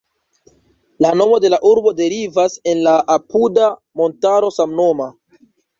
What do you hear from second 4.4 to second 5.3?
samnoma.